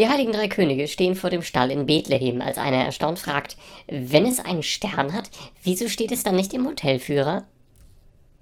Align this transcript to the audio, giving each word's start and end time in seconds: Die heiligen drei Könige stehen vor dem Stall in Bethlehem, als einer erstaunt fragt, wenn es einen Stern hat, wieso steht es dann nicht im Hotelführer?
Die 0.00 0.08
heiligen 0.08 0.32
drei 0.32 0.48
Könige 0.48 0.88
stehen 0.88 1.14
vor 1.14 1.28
dem 1.28 1.42
Stall 1.42 1.70
in 1.70 1.84
Bethlehem, 1.84 2.40
als 2.40 2.56
einer 2.56 2.82
erstaunt 2.82 3.18
fragt, 3.18 3.58
wenn 3.86 4.24
es 4.24 4.40
einen 4.40 4.62
Stern 4.62 5.12
hat, 5.12 5.28
wieso 5.62 5.90
steht 5.90 6.10
es 6.10 6.22
dann 6.22 6.36
nicht 6.36 6.54
im 6.54 6.66
Hotelführer? 6.66 7.44